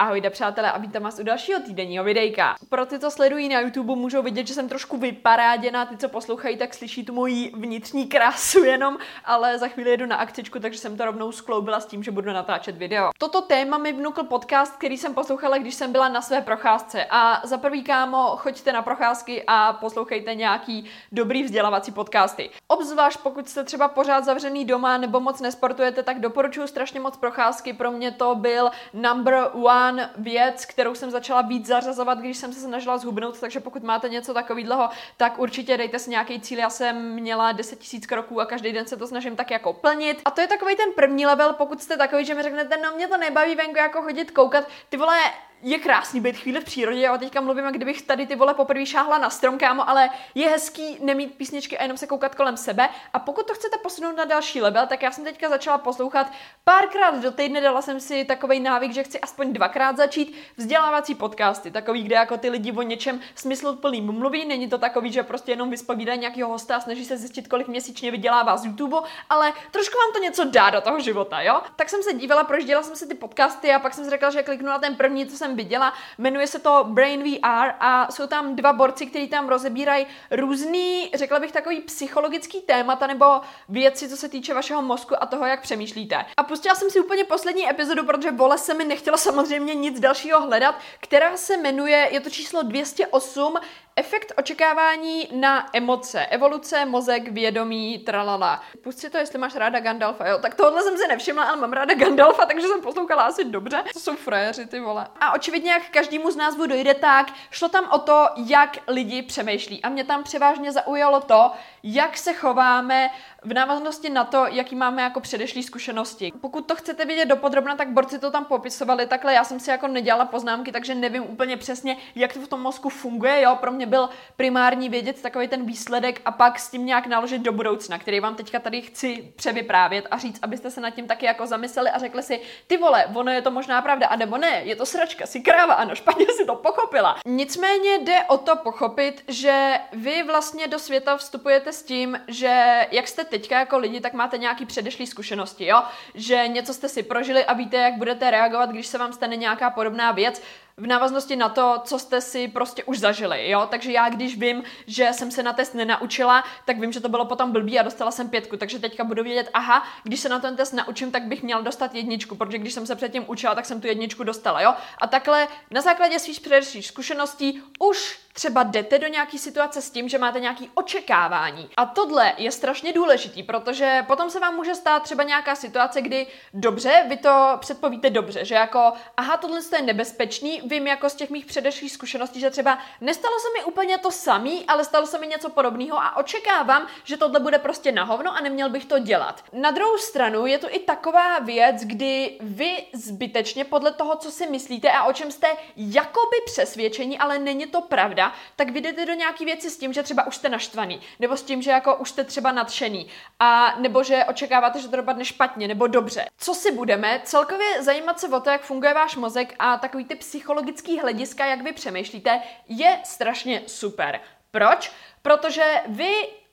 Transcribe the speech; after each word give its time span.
Ahoj, 0.00 0.22
přátelé, 0.30 0.72
a 0.72 0.78
vítám 0.78 1.02
vás 1.02 1.18
u 1.18 1.22
dalšího 1.22 1.60
týdenního 1.60 2.04
videjka. 2.04 2.54
Pro 2.68 2.86
ty, 2.86 2.98
co 2.98 3.10
sledují 3.10 3.48
na 3.48 3.60
YouTube, 3.60 3.96
můžou 3.96 4.22
vidět, 4.22 4.46
že 4.46 4.54
jsem 4.54 4.68
trošku 4.68 4.96
vyparáděna, 4.96 5.86
ty, 5.86 5.96
co 5.96 6.08
poslouchají, 6.08 6.56
tak 6.56 6.74
slyší 6.74 7.04
tu 7.04 7.12
moji 7.12 7.52
vnitřní 7.56 8.06
krásu 8.06 8.64
jenom, 8.64 8.98
ale 9.24 9.58
za 9.58 9.68
chvíli 9.68 9.90
jedu 9.90 10.06
na 10.06 10.16
akcičku, 10.16 10.60
takže 10.60 10.78
jsem 10.78 10.96
to 10.96 11.04
rovnou 11.04 11.32
skloubila 11.32 11.80
s 11.80 11.86
tím, 11.86 12.02
že 12.02 12.10
budu 12.10 12.32
natáčet 12.32 12.76
video. 12.76 13.10
Toto 13.18 13.40
téma 13.40 13.78
mi 13.78 13.92
vnukl 13.92 14.24
podcast, 14.24 14.76
který 14.76 14.98
jsem 14.98 15.14
poslouchala, 15.14 15.58
když 15.58 15.74
jsem 15.74 15.92
byla 15.92 16.08
na 16.08 16.22
své 16.22 16.40
procházce. 16.40 17.06
A 17.10 17.40
za 17.44 17.58
prvý, 17.58 17.82
kámo, 17.82 18.36
choďte 18.36 18.72
na 18.72 18.82
procházky 18.82 19.44
a 19.46 19.72
poslouchejte 19.72 20.34
nějaký 20.34 20.84
dobrý 21.12 21.42
vzdělávací 21.42 21.92
podcasty. 21.92 22.50
Obzvlášť 22.68 23.20
pokud 23.22 23.48
jste 23.48 23.64
třeba 23.64 23.88
pořád 23.88 24.24
zavřený 24.24 24.64
doma 24.64 24.98
nebo 24.98 25.20
moc 25.20 25.40
nesportujete, 25.40 26.02
tak 26.02 26.20
doporučuji 26.20 26.66
strašně 26.66 27.00
moc 27.00 27.16
procházky. 27.16 27.72
Pro 27.72 27.90
mě 27.90 28.10
to 28.10 28.34
byl 28.34 28.70
number 28.94 29.50
one 29.52 29.89
one 29.90 30.10
věc, 30.16 30.64
kterou 30.64 30.94
jsem 30.94 31.10
začala 31.10 31.42
víc 31.42 31.66
zařazovat, 31.66 32.18
když 32.18 32.36
jsem 32.36 32.52
se 32.52 32.60
snažila 32.60 32.98
zhubnout, 32.98 33.40
takže 33.40 33.60
pokud 33.60 33.82
máte 33.82 34.08
něco 34.08 34.34
takového, 34.34 34.88
tak 35.16 35.38
určitě 35.38 35.76
dejte 35.76 35.98
si 35.98 36.10
nějaký 36.10 36.40
cíl. 36.40 36.58
Já 36.58 36.70
jsem 36.70 37.12
měla 37.14 37.52
10 37.52 37.92
000 37.92 38.02
kroků 38.08 38.40
a 38.40 38.46
každý 38.46 38.72
den 38.72 38.86
se 38.86 38.96
to 38.96 39.06
snažím 39.06 39.36
tak 39.36 39.50
jako 39.50 39.72
plnit. 39.72 40.22
A 40.24 40.30
to 40.30 40.40
je 40.40 40.46
takový 40.46 40.76
ten 40.76 40.92
první 40.92 41.26
level, 41.26 41.52
pokud 41.52 41.82
jste 41.82 41.96
takový, 41.96 42.24
že 42.24 42.34
mi 42.34 42.42
řeknete, 42.42 42.76
no 42.76 42.96
mě 42.96 43.08
to 43.08 43.16
nebaví 43.16 43.54
venku 43.54 43.76
jako 43.76 44.02
chodit 44.02 44.30
koukat, 44.30 44.64
ty 44.88 44.96
vole, 44.96 45.18
je 45.62 45.78
krásný 45.78 46.20
být 46.20 46.36
chvíli 46.36 46.60
v 46.60 46.64
přírodě, 46.64 47.00
já 47.00 47.18
teďka 47.18 47.40
mluvím, 47.40 47.64
jak 47.64 47.74
kdybych 47.74 48.02
tady 48.02 48.26
ty 48.26 48.36
vole 48.36 48.54
poprvé 48.54 48.86
šáhla 48.86 49.18
na 49.18 49.30
strom, 49.30 49.58
kámo, 49.58 49.88
ale 49.88 50.10
je 50.34 50.48
hezký 50.48 50.98
nemít 51.00 51.34
písničky 51.34 51.78
a 51.78 51.82
jenom 51.82 51.96
se 51.96 52.06
koukat 52.06 52.34
kolem 52.34 52.56
sebe. 52.56 52.88
A 53.12 53.18
pokud 53.18 53.46
to 53.46 53.54
chcete 53.54 53.76
posunout 53.82 54.16
na 54.16 54.24
další 54.24 54.60
level, 54.60 54.86
tak 54.86 55.02
já 55.02 55.10
jsem 55.10 55.24
teďka 55.24 55.48
začala 55.48 55.78
poslouchat 55.78 56.32
párkrát 56.64 57.18
do 57.18 57.30
týdne, 57.30 57.60
dala 57.60 57.82
jsem 57.82 58.00
si 58.00 58.24
takový 58.24 58.60
návyk, 58.60 58.92
že 58.92 59.02
chci 59.02 59.20
aspoň 59.20 59.52
dvakrát 59.52 59.96
začít 59.96 60.36
vzdělávací 60.56 61.14
podcasty, 61.14 61.70
takový, 61.70 62.02
kde 62.02 62.16
jako 62.16 62.36
ty 62.36 62.50
lidi 62.50 62.72
o 62.72 62.82
něčem 62.82 63.20
smysluplným 63.34 64.04
mluví, 64.04 64.44
není 64.44 64.68
to 64.68 64.78
takový, 64.78 65.12
že 65.12 65.22
prostě 65.22 65.52
jenom 65.52 65.70
vyspovídají 65.70 66.20
nějakého 66.20 66.50
hosta 66.50 66.76
a 66.76 66.80
snaží 66.80 67.04
se 67.04 67.16
zjistit, 67.16 67.48
kolik 67.48 67.68
měsíčně 67.68 68.10
vydělává 68.10 68.56
z 68.56 68.64
YouTube, 68.64 68.96
ale 69.30 69.52
trošku 69.70 69.98
vám 69.98 70.12
to 70.12 70.18
něco 70.18 70.44
dá 70.44 70.70
do 70.70 70.80
toho 70.80 71.00
života, 71.00 71.42
jo? 71.42 71.60
Tak 71.76 71.88
jsem 71.88 72.02
se 72.02 72.12
dívala, 72.12 72.44
projížděla 72.44 72.82
jsem 72.82 72.96
si 72.96 73.06
ty 73.06 73.14
podcasty 73.14 73.72
a 73.72 73.78
pak 73.78 73.94
jsem 73.94 74.04
si 74.04 74.10
řekla, 74.10 74.30
že 74.30 74.42
kliknu 74.42 74.66
na 74.66 74.78
ten 74.78 74.96
první, 74.96 75.26
co 75.26 75.36
jsem 75.36 75.49
jsem 75.50 75.56
viděla. 75.56 75.92
Jmenuje 76.18 76.46
se 76.46 76.58
to 76.58 76.84
Brain 76.88 77.22
VR 77.22 77.70
a 77.80 78.12
jsou 78.12 78.26
tam 78.26 78.56
dva 78.56 78.72
borci, 78.72 79.06
kteří 79.06 79.28
tam 79.28 79.48
rozebírají 79.48 80.06
různý, 80.30 81.10
řekla 81.14 81.40
bych, 81.40 81.52
takový 81.52 81.80
psychologický 81.80 82.60
témata 82.60 83.06
nebo 83.06 83.40
věci, 83.68 84.08
co 84.08 84.16
se 84.16 84.28
týče 84.28 84.54
vašeho 84.54 84.82
mozku 84.82 85.22
a 85.22 85.26
toho, 85.26 85.46
jak 85.46 85.62
přemýšlíte. 85.62 86.24
A 86.36 86.42
pustila 86.42 86.74
jsem 86.74 86.90
si 86.90 87.00
úplně 87.00 87.24
poslední 87.24 87.70
epizodu, 87.70 88.04
protože 88.06 88.30
vole 88.30 88.58
se 88.58 88.74
mi 88.74 88.84
nechtělo 88.84 89.16
samozřejmě 89.16 89.74
nic 89.74 90.00
dalšího 90.00 90.40
hledat, 90.40 90.74
která 91.00 91.36
se 91.36 91.56
jmenuje, 91.56 92.08
je 92.10 92.20
to 92.20 92.30
číslo 92.30 92.62
208, 92.62 93.58
Efekt 93.96 94.32
očekávání 94.36 95.28
na 95.32 95.66
emoce, 95.72 96.26
evoluce, 96.26 96.84
mozek, 96.84 97.28
vědomí, 97.28 97.98
tralala. 97.98 98.62
Pust 98.82 98.98
si 98.98 99.10
to, 99.10 99.18
jestli 99.18 99.38
máš 99.38 99.54
ráda 99.54 99.80
Gandalfa, 99.80 100.28
jo. 100.28 100.38
Tak 100.38 100.54
tohle 100.54 100.82
jsem 100.82 100.98
si 100.98 101.08
nevšimla, 101.08 101.44
ale 101.44 101.56
mám 101.56 101.72
ráda 101.72 101.94
Gandalfa, 101.94 102.46
takže 102.46 102.66
jsem 102.66 102.80
poslouchala 102.80 103.22
asi 103.22 103.44
dobře. 103.44 103.82
To 103.92 104.00
jsou 104.00 104.16
frajeři, 104.16 104.66
ty 104.66 104.80
vole. 104.80 105.06
A 105.20 105.34
očividně, 105.34 105.70
jak 105.70 105.88
každému 105.90 106.30
z 106.30 106.36
názvu 106.36 106.66
dojde 106.66 106.94
tak, 106.94 107.26
šlo 107.50 107.68
tam 107.68 107.88
o 107.90 107.98
to, 107.98 108.28
jak 108.36 108.76
lidi 108.86 109.22
přemýšlí. 109.22 109.82
A 109.82 109.88
mě 109.88 110.04
tam 110.04 110.22
převážně 110.22 110.72
zaujalo 110.72 111.20
to, 111.20 111.50
jak 111.82 112.16
se 112.16 112.32
chováme 112.32 113.10
v 113.42 113.54
návaznosti 113.54 114.10
na 114.10 114.24
to, 114.24 114.46
jaký 114.46 114.76
máme 114.76 115.02
jako 115.02 115.20
předešlý 115.20 115.62
zkušenosti. 115.62 116.32
Pokud 116.40 116.66
to 116.66 116.76
chcete 116.76 117.04
vidět 117.04 117.26
dopodrobna, 117.26 117.76
tak 117.76 117.88
borci 117.88 118.18
to 118.18 118.30
tam 118.30 118.44
popisovali 118.44 119.06
takhle. 119.06 119.34
Já 119.34 119.44
jsem 119.44 119.60
si 119.60 119.70
jako 119.70 119.88
nedělala 119.88 120.24
poznámky, 120.24 120.72
takže 120.72 120.94
nevím 120.94 121.22
úplně 121.22 121.56
přesně, 121.56 121.96
jak 122.14 122.32
to 122.32 122.40
v 122.40 122.48
tom 122.48 122.60
mozku 122.60 122.88
funguje. 122.88 123.40
Jo, 123.40 123.56
pro 123.60 123.72
mě 123.72 123.79
byl 123.86 124.08
primární 124.36 124.88
vědět 124.88 125.22
takový 125.22 125.48
ten 125.48 125.66
výsledek 125.66 126.20
a 126.24 126.30
pak 126.30 126.58
s 126.58 126.70
tím 126.70 126.86
nějak 126.86 127.06
naložit 127.06 127.42
do 127.42 127.52
budoucna, 127.52 127.98
který 127.98 128.20
vám 128.20 128.34
teďka 128.34 128.58
tady 128.58 128.82
chci 128.82 129.32
převyprávět 129.36 130.06
a 130.10 130.18
říct, 130.18 130.38
abyste 130.42 130.70
se 130.70 130.80
nad 130.80 130.90
tím 130.90 131.06
taky 131.06 131.26
jako 131.26 131.46
zamysleli 131.46 131.90
a 131.90 131.98
řekli 131.98 132.22
si, 132.22 132.40
ty 132.66 132.76
vole, 132.76 133.06
ono 133.14 133.32
je 133.32 133.42
to 133.42 133.50
možná 133.50 133.82
pravda, 133.82 134.06
a 134.06 134.16
nebo 134.16 134.38
ne, 134.38 134.62
je 134.64 134.76
to 134.76 134.86
sračka, 134.86 135.26
si 135.26 135.40
kráva, 135.40 135.74
ano, 135.74 135.94
špatně 135.94 136.26
si 136.36 136.46
to 136.46 136.54
pochopila. 136.54 137.16
Nicméně 137.26 137.98
jde 137.98 138.24
o 138.24 138.38
to 138.38 138.56
pochopit, 138.56 139.24
že 139.28 139.74
vy 139.92 140.22
vlastně 140.22 140.68
do 140.68 140.78
světa 140.78 141.16
vstupujete 141.16 141.72
s 141.72 141.82
tím, 141.82 142.20
že 142.28 142.86
jak 142.90 143.08
jste 143.08 143.24
teďka 143.24 143.58
jako 143.58 143.78
lidi, 143.78 144.00
tak 144.00 144.12
máte 144.12 144.38
nějaký 144.38 144.66
předešlý 144.66 145.06
zkušenosti, 145.06 145.66
jo? 145.66 145.82
Že 146.14 146.48
něco 146.48 146.74
jste 146.74 146.88
si 146.88 147.02
prožili 147.02 147.44
a 147.44 147.52
víte, 147.52 147.76
jak 147.76 147.94
budete 147.94 148.30
reagovat, 148.30 148.70
když 148.70 148.86
se 148.86 148.98
vám 148.98 149.12
stane 149.12 149.36
nějaká 149.36 149.70
podobná 149.70 150.12
věc 150.12 150.42
v 150.76 150.86
návaznosti 150.86 151.36
na 151.36 151.48
to, 151.48 151.80
co 151.84 151.98
jste 151.98 152.20
si 152.20 152.48
prostě 152.48 152.84
už 152.84 152.98
zažili, 152.98 153.50
jo? 153.50 153.66
Takže 153.70 153.92
já, 153.92 154.08
když 154.08 154.38
vím, 154.38 154.62
že 154.86 155.08
jsem 155.12 155.30
se 155.30 155.42
na 155.42 155.52
test 155.52 155.74
nenaučila, 155.74 156.44
tak 156.64 156.78
vím, 156.78 156.92
že 156.92 157.00
to 157.00 157.08
bylo 157.08 157.24
potom 157.24 157.52
blbý 157.52 157.78
a 157.78 157.82
dostala 157.82 158.10
jsem 158.10 158.28
pětku, 158.28 158.56
takže 158.56 158.78
teďka 158.78 159.04
budu 159.04 159.22
vědět, 159.22 159.50
aha, 159.54 159.84
když 160.02 160.20
se 160.20 160.28
na 160.28 160.38
ten 160.38 160.56
test 160.56 160.72
naučím, 160.72 161.10
tak 161.10 161.22
bych 161.22 161.42
měl 161.42 161.62
dostat 161.62 161.94
jedničku, 161.94 162.34
protože 162.34 162.58
když 162.58 162.72
jsem 162.72 162.86
se 162.86 162.96
předtím 162.96 163.24
učila, 163.26 163.54
tak 163.54 163.66
jsem 163.66 163.80
tu 163.80 163.86
jedničku 163.86 164.24
dostala, 164.24 164.62
jo? 164.62 164.74
A 164.98 165.06
takhle 165.06 165.48
na 165.70 165.80
základě 165.80 166.18
svých 166.18 166.40
předešlých 166.40 166.86
zkušeností 166.86 167.62
už 167.78 168.18
třeba 168.32 168.62
jdete 168.62 168.98
do 168.98 169.06
nějaké 169.06 169.38
situace 169.38 169.82
s 169.82 169.90
tím, 169.90 170.08
že 170.08 170.18
máte 170.18 170.40
nějaké 170.40 170.64
očekávání. 170.74 171.70
A 171.76 171.86
tohle 171.86 172.32
je 172.36 172.52
strašně 172.52 172.92
důležitý, 172.92 173.42
protože 173.42 174.04
potom 174.06 174.30
se 174.30 174.40
vám 174.40 174.56
může 174.56 174.74
stát 174.74 175.02
třeba 175.02 175.22
nějaká 175.22 175.54
situace, 175.54 176.02
kdy 176.02 176.26
dobře, 176.54 177.04
vy 177.08 177.16
to 177.16 177.56
předpovíte 177.60 178.10
dobře, 178.10 178.44
že 178.44 178.54
jako, 178.54 178.92
aha, 179.16 179.36
tohle 179.36 179.60
je 179.76 179.82
nebezpečný, 179.82 180.62
vím 180.64 180.86
jako 180.86 181.10
z 181.10 181.14
těch 181.14 181.30
mých 181.30 181.46
předešlých 181.46 181.92
zkušeností, 181.92 182.40
že 182.40 182.50
třeba 182.50 182.78
nestalo 183.00 183.34
se 183.38 183.48
mi 183.58 183.64
úplně 183.64 183.98
to 183.98 184.10
samý, 184.10 184.64
ale 184.66 184.84
stalo 184.84 185.06
se 185.06 185.18
mi 185.18 185.26
něco 185.26 185.50
podobného 185.50 185.98
a 186.02 186.16
očekávám, 186.16 186.86
že 187.04 187.16
tohle 187.16 187.40
bude 187.40 187.58
prostě 187.58 187.92
na 187.92 188.04
hovno 188.04 188.36
a 188.36 188.40
neměl 188.40 188.70
bych 188.70 188.84
to 188.84 188.98
dělat. 188.98 189.44
Na 189.52 189.70
druhou 189.70 189.98
stranu 189.98 190.46
je 190.46 190.58
to 190.58 190.74
i 190.74 190.78
taková 190.78 191.38
věc, 191.38 191.76
kdy 191.84 192.38
vy 192.40 192.84
zbytečně 192.92 193.64
podle 193.64 193.92
toho, 193.92 194.16
co 194.16 194.30
si 194.30 194.46
myslíte 194.46 194.90
a 194.90 195.04
o 195.04 195.12
čem 195.12 195.30
jste 195.30 195.48
jakoby 195.76 196.36
přesvědčení, 196.46 197.18
ale 197.18 197.38
není 197.38 197.66
to 197.66 197.80
pravda, 197.80 198.19
tak 198.56 198.70
vy 198.70 198.80
jdete 198.80 199.06
do 199.06 199.12
nějaký 199.12 199.44
věci 199.44 199.70
s 199.70 199.78
tím, 199.78 199.92
že 199.92 200.02
třeba 200.02 200.26
už 200.26 200.36
jste 200.36 200.48
naštvaný, 200.48 201.00
nebo 201.18 201.36
s 201.36 201.42
tím, 201.42 201.62
že 201.62 201.70
jako 201.70 201.96
už 201.96 202.10
jste 202.10 202.24
třeba 202.24 202.52
nadšený, 202.52 203.06
a 203.40 203.74
nebo 203.78 204.02
že 204.02 204.24
očekáváte, 204.24 204.80
že 204.80 204.88
to 204.88 204.96
dopadne 204.96 205.24
špatně 205.24 205.68
nebo 205.68 205.86
dobře. 205.86 206.26
Co 206.38 206.54
si 206.54 206.72
budeme? 206.72 207.20
Celkově 207.24 207.82
zajímat 207.82 208.20
se 208.20 208.28
o 208.28 208.40
to, 208.40 208.50
jak 208.50 208.62
funguje 208.62 208.94
váš 208.94 209.16
mozek 209.16 209.54
a 209.58 209.78
takový 209.78 210.04
ty 210.04 210.14
psychologický 210.14 210.98
hlediska, 210.98 211.46
jak 211.46 211.62
vy 211.62 211.72
přemýšlíte, 211.72 212.40
je 212.68 213.00
strašně 213.04 213.62
super. 213.66 214.20
Proč? 214.50 214.92
Protože 215.22 215.74
vy 215.86 216.12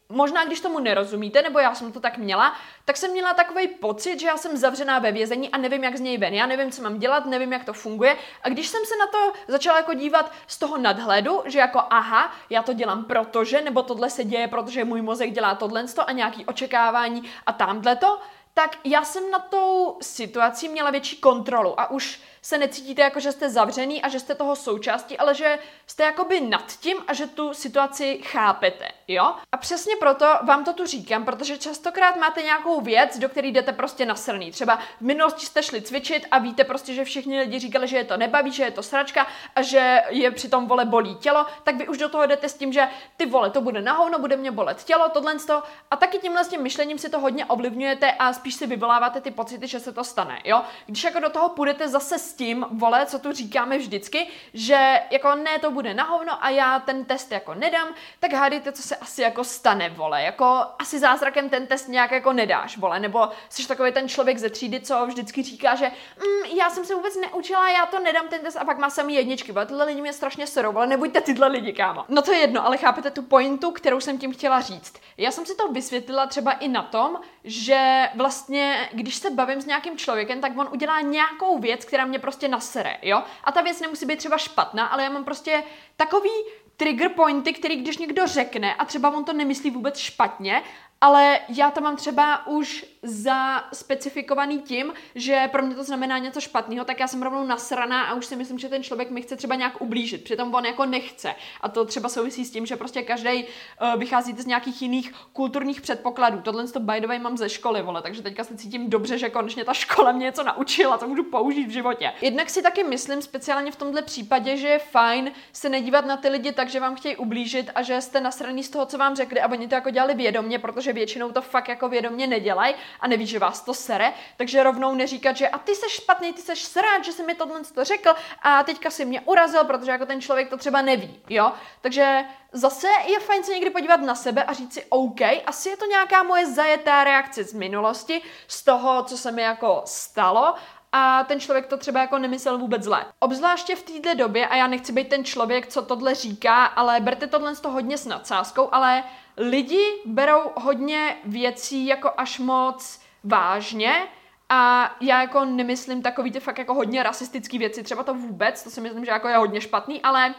možná 0.10 0.46
když 0.46 0.62
tomu 0.62 0.80
nerozumíte, 0.80 1.42
nebo 1.42 1.60
já 1.60 1.76
jsem 1.76 1.92
to 1.92 2.00
tak 2.00 2.18
měla, 2.18 2.56
tak 2.86 2.98
jsem 2.98 3.12
měla 3.12 3.34
takový 3.34 3.68
pocit, 3.68 4.20
že 4.20 4.28
já 4.28 4.38
jsem 4.38 4.58
zavřená 4.58 5.00
ve 5.00 5.12
vězení 5.12 5.50
a 5.50 5.58
nevím, 5.58 5.84
jak 5.84 5.98
z 5.98 6.02
něj 6.02 6.18
ven. 6.18 6.34
Já 6.34 6.46
nevím, 6.46 6.72
co 6.72 6.82
mám 6.82 7.00
dělat, 7.00 7.26
nevím, 7.26 7.54
jak 7.54 7.66
to 7.66 7.74
funguje. 7.74 8.18
A 8.44 8.50
když 8.50 8.68
jsem 8.68 8.86
se 8.86 8.94
na 8.98 9.08
to 9.08 9.34
začala 9.48 9.78
jako 9.78 9.94
dívat 9.94 10.32
z 10.48 10.58
toho 10.58 10.78
nadhledu, 10.78 11.42
že 11.46 11.60
jako 11.60 11.82
aha, 11.90 12.34
já 12.50 12.64
to 12.64 12.74
dělám 12.74 13.06
protože, 13.06 13.62
nebo 13.62 13.84
tohle 13.84 14.10
se 14.10 14.24
děje, 14.24 14.48
protože 14.48 14.86
můj 14.86 15.02
mozek 15.02 15.32
dělá 15.32 15.56
tohle 15.56 15.86
a 16.06 16.12
nějaký 16.12 16.46
očekávání 16.46 17.24
a 17.46 17.54
tamhle 17.54 17.96
to, 17.96 18.20
tak 18.54 18.78
já 18.84 19.04
jsem 19.04 19.32
na 19.32 19.40
tou 19.40 19.98
situací 20.02 20.70
měla 20.70 20.92
větší 20.92 21.18
kontrolu 21.18 21.80
a 21.80 21.92
už 21.92 22.22
se 22.48 22.58
necítíte 22.58 23.02
jako, 23.02 23.20
že 23.20 23.32
jste 23.32 23.50
zavřený 23.50 24.02
a 24.02 24.10
že 24.10 24.20
jste 24.20 24.36
toho 24.36 24.56
součástí, 24.56 25.18
ale 25.18 25.36
že 25.36 25.60
jste 25.88 26.04
jakoby 26.04 26.42
nad 26.42 26.72
tím 26.80 26.98
a 27.08 27.14
že 27.14 27.28
tu 27.28 27.54
situaci 27.54 28.20
chápete, 28.24 28.88
jo? 29.08 29.36
A 29.52 29.58
přesně 29.58 29.96
proto 30.00 30.26
vám 30.44 30.64
to 30.64 30.74
tu 30.74 30.86
říkám, 30.86 31.26
protože 31.26 31.58
častokrát 31.58 32.16
máte 32.16 32.42
nějakou 32.42 32.82
věc, 32.82 33.20
do 33.20 33.30
které 33.30 33.48
jdete 33.48 33.74
prostě 33.74 34.06
nasrný. 34.06 34.52
Třeba 34.52 34.76
v 34.76 35.02
minulosti 35.02 35.46
jste 35.46 35.64
šli 35.64 35.82
cvičit 35.82 36.28
a 36.32 36.40
víte 36.40 36.64
prostě, 36.64 36.94
že 36.94 37.04
všichni 37.04 37.40
lidi 37.40 37.60
říkali, 37.60 37.88
že 37.88 37.98
je 37.98 38.04
to 38.04 38.18
nebaví, 38.18 38.52
že 38.52 38.64
je 38.64 38.72
to 38.72 38.84
sračka 38.84 39.28
a 39.56 39.62
že 39.62 40.02
je 40.10 40.32
přitom 40.32 40.68
vole 40.68 40.86
bolí 40.86 41.16
tělo, 41.16 41.46
tak 41.64 41.76
vy 41.76 41.88
už 41.88 41.98
do 41.98 42.10
toho 42.10 42.26
jdete 42.26 42.50
s 42.50 42.54
tím, 42.54 42.74
že 42.74 42.88
ty 43.18 43.26
vole, 43.26 43.50
to 43.50 43.62
bude 43.62 43.82
na 43.82 43.94
hovno, 43.94 44.20
bude 44.20 44.38
mě 44.38 44.52
bolet 44.52 44.84
tělo, 44.84 45.10
tohle 45.10 45.36
to. 45.40 45.64
A 45.92 45.96
taky 45.96 46.18
tímhle 46.18 46.44
s 46.44 46.48
tím 46.48 46.62
myšlením 46.62 46.98
si 46.98 47.10
to 47.10 47.20
hodně 47.20 47.46
ovlivňujete 47.46 48.12
a 48.12 48.34
spíš 48.34 48.56
si 48.56 48.68
vyvoláváte 48.68 49.22
ty 49.22 49.32
pocity, 49.32 49.68
že 49.68 49.80
se 49.80 49.94
to 49.94 50.04
stane, 50.04 50.42
jo? 50.44 50.62
Když 50.86 51.04
jako 51.04 51.20
do 51.20 51.30
toho 51.30 51.50
půjdete 51.50 51.88
zase 51.88 52.20
s 52.20 52.37
tím, 52.38 52.66
vole, 52.72 53.06
co 53.06 53.20
tu 53.20 53.32
říkáme 53.32 53.78
vždycky, 53.78 54.28
že 54.54 55.00
jako 55.12 55.36
ne, 55.36 55.60
to 55.60 55.72
bude 55.72 55.94
na 55.94 56.04
hovno 56.04 56.46
a 56.46 56.50
já 56.50 56.80
ten 56.80 57.06
test 57.06 57.32
jako 57.32 57.54
nedám, 57.54 57.88
tak 58.20 58.34
hádejte, 58.34 58.72
co 58.72 58.82
se 58.82 58.96
asi 58.96 59.22
jako 59.22 59.44
stane, 59.44 59.90
vole, 59.90 60.24
jako 60.24 60.64
asi 60.80 61.00
zázrakem 61.00 61.50
ten 61.50 61.68
test 61.68 61.88
nějak 61.88 62.12
jako 62.12 62.34
nedáš, 62.34 62.78
vole, 62.78 63.00
nebo 63.00 63.30
jsi 63.50 63.68
takový 63.68 63.92
ten 63.92 64.10
člověk 64.10 64.38
ze 64.38 64.50
třídy, 64.50 64.80
co 64.80 65.06
vždycky 65.06 65.44
říká, 65.44 65.76
že 65.76 65.86
mm, 66.18 66.58
já 66.58 66.70
jsem 66.70 66.86
se 66.86 66.96
vůbec 66.96 67.16
neučila, 67.16 67.70
já 67.70 67.86
to 67.86 68.00
nedám 68.00 68.28
ten 68.28 68.42
test 68.42 68.58
a 68.58 68.66
pak 68.66 68.78
má 68.78 68.90
samý 68.90 69.16
jedničky, 69.16 69.52
vole, 69.52 69.66
tyhle 69.66 69.86
lidi 69.86 70.02
mě 70.02 70.14
strašně 70.14 70.48
serou, 70.48 70.72
vole, 70.72 70.88
nebuďte 70.88 71.22
tyhle 71.22 71.48
lidi, 71.48 71.74
kámo. 71.74 72.06
No 72.10 72.22
to 72.22 72.32
je 72.32 72.40
jedno, 72.40 72.66
ale 72.66 72.78
chápete 72.78 73.12
tu 73.12 73.22
pointu, 73.22 73.72
kterou 73.72 74.00
jsem 74.00 74.18
tím 74.18 74.34
chtěla 74.34 74.62
říct. 74.62 74.94
Já 75.18 75.32
jsem 75.32 75.46
si 75.46 75.56
to 75.56 75.68
vysvětlila 75.68 76.28
třeba 76.28 76.52
i 76.52 76.68
na 76.68 76.84
tom, 76.84 77.20
že 77.44 78.10
vlastně, 78.16 78.90
když 78.94 79.16
se 79.16 79.30
bavím 79.30 79.62
s 79.62 79.66
nějakým 79.66 79.98
člověkem, 79.98 80.42
tak 80.42 80.58
on 80.58 80.70
udělá 80.72 81.02
nějakou 81.02 81.60
věc, 81.60 81.86
která 81.86 82.06
mě 82.06 82.20
prostě 82.28 82.48
nasere, 82.48 82.98
jo? 83.02 83.24
A 83.44 83.52
ta 83.52 83.62
věc 83.62 83.82
nemusí 83.82 84.06
být 84.06 84.20
třeba 84.20 84.38
špatná, 84.38 84.86
ale 84.86 85.04
já 85.04 85.10
mám 85.10 85.24
prostě 85.24 85.64
takový 85.96 86.30
trigger 86.78 87.10
pointy, 87.10 87.54
který 87.54 87.76
když 87.76 87.98
někdo 87.98 88.28
řekne 88.28 88.76
a 88.76 88.86
třeba 88.86 89.10
on 89.10 89.24
to 89.24 89.34
nemyslí 89.34 89.72
vůbec 89.72 89.98
špatně, 89.98 90.64
ale 91.02 91.40
já 91.50 91.72
to 91.72 91.82
mám 91.82 91.96
třeba 91.96 92.48
už 92.48 92.86
zaspecifikovaný 93.04 94.60
tím, 94.60 94.94
že 95.16 95.50
pro 95.52 95.64
mě 95.64 95.76
to 95.76 95.84
znamená 95.84 96.18
něco 96.18 96.42
špatného, 96.42 96.86
tak 96.86 97.00
já 97.00 97.08
jsem 97.08 97.24
rovnou 97.24 97.46
nasraná 97.46 98.04
a 98.04 98.14
už 98.14 98.26
si 98.26 98.36
myslím, 98.36 98.60
že 98.60 98.70
ten 98.70 98.84
člověk 98.84 99.10
mi 99.10 99.22
chce 99.22 99.36
třeba 99.36 99.56
nějak 99.56 99.82
ublížit. 99.82 100.24
Přitom 100.24 100.54
on 100.54 100.66
jako 100.66 100.86
nechce. 100.86 101.36
A 101.62 101.70
to 101.70 101.86
třeba 101.86 102.10
souvisí 102.10 102.46
s 102.46 102.52
tím, 102.52 102.66
že 102.66 102.76
prostě 102.76 103.02
každý 103.02 103.44
uh, 103.44 103.50
eh, 103.82 103.98
vycházíte 103.98 104.42
z 104.42 104.46
nějakých 104.46 104.82
jiných 104.82 105.14
kulturních 105.34 105.82
předpokladů. 105.82 106.42
Tohle 106.42 106.68
to 106.68 106.80
by 106.80 107.02
the 107.02 107.08
way 107.08 107.20
mám 107.20 107.38
ze 107.38 107.50
školy, 107.50 107.82
vole, 107.82 108.02
takže 108.02 108.22
teďka 108.22 108.44
se 108.44 108.58
cítím 108.58 108.90
dobře, 108.90 109.18
že 109.18 109.30
konečně 109.30 109.66
ta 109.66 109.74
škola 109.74 110.12
mě 110.12 110.24
něco 110.24 110.44
naučila, 110.44 110.98
co 110.98 111.08
můžu 111.08 111.24
použít 111.24 111.68
v 111.68 111.72
životě. 111.72 112.14
Jednak 112.22 112.50
si 112.50 112.62
taky 112.62 112.84
myslím, 112.84 113.22
speciálně 113.22 113.72
v 113.72 113.76
tomhle 113.76 114.02
případě, 114.02 114.58
že 114.58 114.68
je 114.68 114.80
fajn 114.80 115.32
se 115.54 115.70
nedívat 115.70 116.06
na 116.06 116.18
ty 116.18 116.30
lidi 116.30 116.52
tak, 116.52 116.70
že 116.70 116.80
vám 116.80 116.96
chtějí 116.96 117.16
ublížit 117.16 117.70
a 117.76 117.82
že 117.82 118.02
jste 118.02 118.22
nasraný 118.22 118.64
z 118.64 118.70
toho, 118.70 118.86
co 118.86 118.98
vám 118.98 119.16
řekli 119.16 119.42
a 119.42 119.52
oni 119.52 119.68
to 119.68 119.76
jako 119.76 119.90
dělali 119.90 120.14
vědomě, 120.14 120.60
protože 120.60 120.87
většinou 120.94 121.32
to 121.32 121.42
fakt 121.42 121.68
jako 121.68 121.90
vědomě 121.90 122.28
nedělají 122.28 122.76
a 123.00 123.08
neví, 123.08 123.28
že 123.28 123.40
vás 123.40 123.62
to 123.62 123.74
sere, 123.74 124.14
takže 124.38 124.64
rovnou 124.64 124.96
neříkat, 124.96 125.38
že 125.38 125.48
a 125.48 125.58
ty 125.58 125.76
seš 125.76 125.92
špatný, 125.92 126.34
ty 126.34 126.42
seš 126.42 126.64
srát, 126.64 127.04
že 127.04 127.12
jsi 127.12 127.24
mi 127.24 127.36
tohle 127.36 127.62
to 127.74 127.84
řekl 127.84 128.14
a 128.42 128.64
teďka 128.64 128.90
si 128.90 129.06
mě 129.06 129.22
urazil, 129.22 129.64
protože 129.64 129.92
jako 129.92 130.06
ten 130.06 130.22
člověk 130.22 130.50
to 130.50 130.58
třeba 130.58 130.82
neví, 130.82 131.20
jo. 131.30 131.52
Takže 131.82 132.26
zase 132.52 132.88
je 133.08 133.20
fajn 133.20 133.44
se 133.44 133.54
někdy 133.54 133.70
podívat 133.70 134.02
na 134.02 134.16
sebe 134.16 134.44
a 134.44 134.54
říct 134.54 134.74
si, 134.74 134.86
OK, 134.90 135.22
asi 135.46 135.70
je 135.70 135.78
to 135.78 135.86
nějaká 135.86 136.24
moje 136.24 136.46
zajetá 136.46 137.04
reakce 137.04 137.44
z 137.44 137.54
minulosti, 137.54 138.22
z 138.48 138.64
toho, 138.64 139.04
co 139.04 139.18
se 139.18 139.32
mi 139.32 139.42
jako 139.42 139.82
stalo 139.86 140.56
a 140.92 141.24
ten 141.24 141.40
člověk 141.40 141.68
to 141.68 141.78
třeba 141.78 142.02
jako 142.02 142.18
nemyslel 142.18 142.58
vůbec 142.58 142.84
zle. 142.84 143.06
Obzvláště 143.20 143.76
v 143.76 143.84
této 143.84 144.14
době, 144.14 144.48
a 144.48 144.56
já 144.56 144.68
nechci 144.68 144.94
být 144.94 145.10
ten 145.10 145.26
člověk, 145.26 145.68
co 145.68 145.82
tohle 145.82 146.16
říká, 146.16 146.66
ale 146.66 147.00
berte 147.00 147.28
tohle 147.28 147.56
z 147.56 147.60
toho 147.60 147.74
hodně 147.74 147.98
s 147.98 148.06
nadsázkou, 148.06 148.70
ale 148.72 149.04
lidi 149.38 149.84
berou 150.06 150.52
hodně 150.56 151.18
věcí 151.26 151.88
jako 151.88 152.12
až 152.18 152.40
moc 152.40 153.02
vážně 153.24 154.08
a 154.50 154.92
já 155.02 155.22
jako 155.22 155.46
nemyslím 155.46 156.02
takový 156.02 156.32
ty 156.32 156.40
fakt 156.40 156.58
jako 156.58 156.74
hodně 156.74 157.04
rasistický 157.04 157.58
věci, 157.58 157.84
třeba 157.84 158.04
to 158.04 158.14
vůbec, 158.14 158.64
to 158.64 158.70
si 158.70 158.82
myslím, 158.82 159.06
že 159.06 159.12
jako 159.12 159.28
je 159.28 159.38
hodně 159.38 159.62
špatný, 159.62 160.02
ale 160.02 160.36